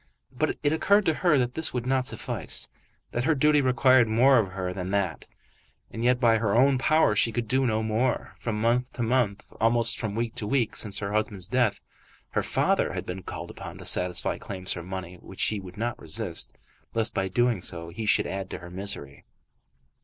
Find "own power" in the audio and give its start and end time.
6.55-7.15